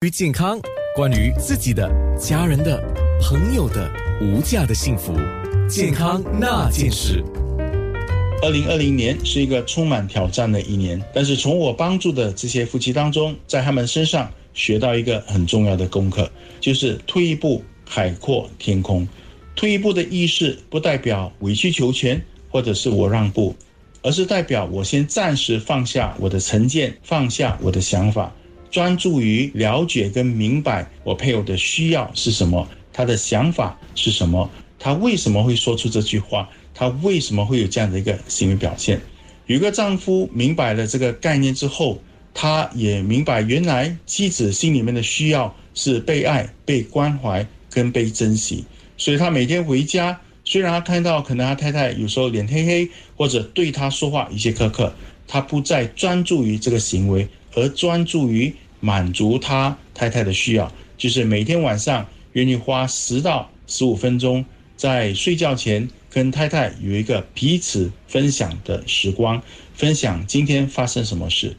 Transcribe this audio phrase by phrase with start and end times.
[0.00, 0.60] 关于健康，
[0.94, 2.80] 关于自己的、家人的、
[3.20, 3.90] 朋友的
[4.22, 5.12] 无价的幸福，
[5.68, 7.20] 健康那件事。
[8.40, 16.30] 二零二零年是一个充满挑战的一年，但是从我帮助的这些夫妻当中，在他们身上学到一个很重要的功课，
[16.60, 19.08] 就是退一步海阔天空。
[19.56, 23.52] 退一步的意思不代表委曲求全，或者是我让步，
[24.02, 28.32] 而是代表我先暂时放下我的成见，放下我的想法。
[28.70, 39.00] 专注于了解跟明白我配偶的需要是什么，他的想法是什么，他为什么会说出这句话，他为什么会有这样的一个行为表现。
[39.46, 42.00] 有一个丈夫明白了这个概念之后，
[42.34, 48.64] 他也明白原来妻子心里面的需要是被爱、被关怀跟被珍惜，
[48.96, 54.92] 所以他每天回家，虽然他看到可能他太太有时候脸黑黑，或者对他说话一些苛刻，
[55.26, 57.26] 他不再专注于这个行为。
[57.58, 64.44] 而专注于满足他太太的需要，就是每天晚上愿意花十到十五分钟，
[64.76, 69.42] 在睡觉前跟太太有一个彼此分享的时光，
[69.74, 71.56] 分享今天发生什么事。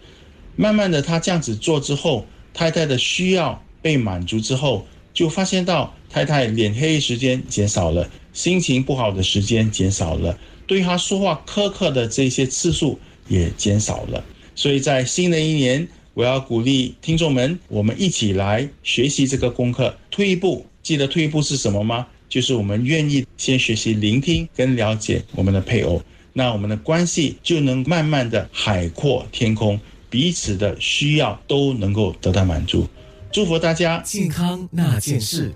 [0.56, 14.24] 慢慢的，他这样子做之后，太太的需要被满足之后，就发现到太太脸黑时间减少了，心情不好的时间减少了，对他说话苛刻的这些次数也减少了。
[14.56, 19.96] 所以在新的一年，我要鼓励听众们，我们一起来学习这个功课。
[20.12, 22.08] 退一步，记得退一步是什么吗？
[22.28, 26.02] 就是我们愿意先学习聆听跟了解我们的配偶，
[26.34, 29.80] 那我们的关系就能慢慢的海阔天空，
[30.10, 32.88] 彼此的需要都能够得到满足。
[33.32, 35.54] 祝福大家健康那件事。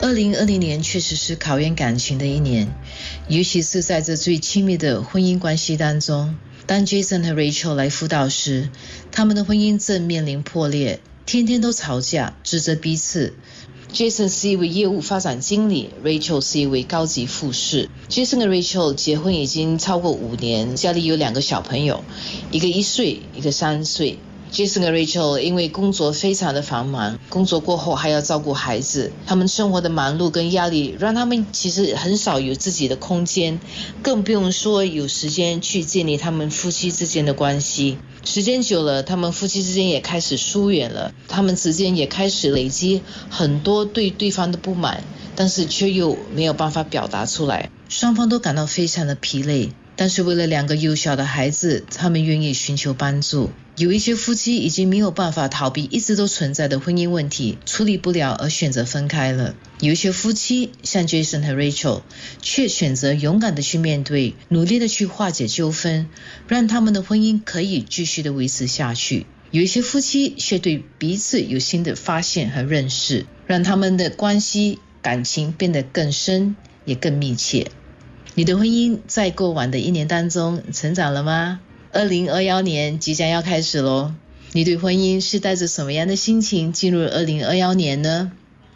[0.00, 2.72] 二零二零年确实是考验感情的一年，
[3.28, 6.36] 尤其是在这最亲密的婚姻关系当中。
[6.68, 8.68] 当 Jason 和 Rachel 来辅导时，
[9.10, 13.32] 他们的婚姻正面临破裂，天天都吵架，指责彼此。
[13.90, 17.88] Jason 是一位业务发展经理，Rachel 是一位高级护士。
[18.10, 22.04] Jason 和 Rachel 结婚已经超过五年，家里有两个小朋友，
[22.50, 24.18] 一个一岁，一个三岁。
[24.52, 33.60] Jason 和 Rachel 因为工作非常的繁忙，工作过后还要照顾孩子，他们生活的忙碌跟压力让他们其实很少有自己的空间，
[34.02, 37.98] 更不用说有时间去建立他们夫妻之间的关系。
[38.24, 45.04] 时间久了，他们夫妻之间也开始疏远了，他们之间也开始累积很多对对方的不满，
[45.36, 49.70] 但是却又没有办法表达出来，双方都感到非常的疲累。
[49.96, 53.50] 但是为了两个幼小的孩子，他们愿意寻求帮助。
[53.78, 59.54] 有一些夫妻已经没有办法逃避一直都存在的婚姻问题，处理不了而选择分开了。
[59.78, 62.02] 有一些夫妻像 Jason 和 Rachel，
[62.42, 66.08] 却选择勇敢的去面对，努力的去化解纠纷，
[66.48, 69.26] 让他们的婚姻可以继续的维持下去。
[69.52, 77.68] 有一些夫妻却对彼此有新的发现和认识，让他们的关系感情变得更深也更密切。
[78.34, 81.60] 你的婚姻在过往的一年当中成长了吗？
[81.98, 84.12] 二零二幺年即将要开始喽，
[84.52, 88.30] 你对婚姻是带着什么样的心情进入二零二幺年呢？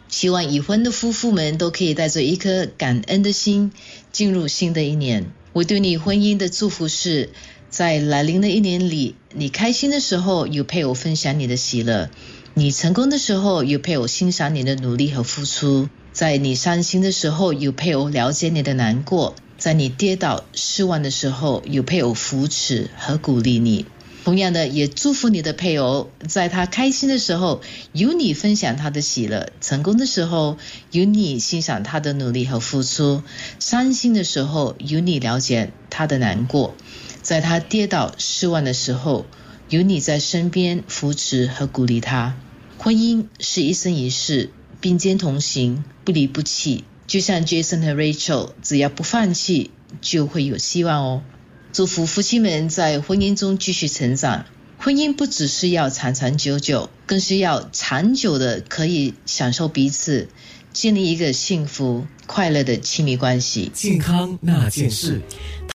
[0.09, 3.71] 希望已婚的夫妇们都可以带着一颗感恩的心
[4.11, 5.31] 进入新的一年。
[5.53, 7.29] 我对你婚姻的祝福是，
[7.69, 12.09] 在来临的一年里，你开心的时候有配偶分享你的喜乐，
[12.53, 19.33] 你成功的时候有配偶欣赏你的努力和付出，在你伤心的时候有配偶了解你的难过。
[19.57, 23.85] 在你跌倒失望的时候，有配偶扶持和鼓励你；
[24.25, 27.61] 同样的，也祝福你的配偶，在他开心的时候，
[27.93, 30.57] 有你分享他的喜乐；成功的时候，
[30.91, 33.23] 有你欣赏他的努力和付出；
[33.59, 36.73] 伤心的时候，有你了解他的难过；
[37.21, 39.25] 在他跌倒失望的时候，
[39.69, 42.35] 有你在身边扶持和鼓励他。
[42.77, 44.49] 婚姻是一生一世，
[44.81, 46.83] 并肩同行，不离不弃。
[47.05, 49.71] 就像 Jason 和 Rachel，只要不放弃，
[50.01, 51.23] 就会有希望哦。
[51.71, 54.45] 祝福夫妻们在婚姻中继续成长。
[54.77, 60.27] 婚姻不只是要长长久久，更是要长久的可以享受彼此，
[60.73, 63.71] 建立一个幸福快乐的亲密关系。
[63.73, 65.21] 健康那件事。